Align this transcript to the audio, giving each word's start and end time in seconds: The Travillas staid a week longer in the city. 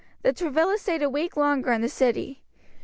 The 0.23 0.33
Travillas 0.33 0.79
staid 0.81 1.03
a 1.03 1.11
week 1.11 1.37
longer 1.37 1.71
in 1.71 1.81
the 1.81 1.87
city. 1.87 2.41